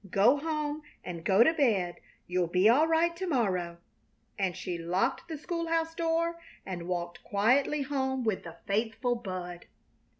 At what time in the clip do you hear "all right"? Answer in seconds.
2.67-3.15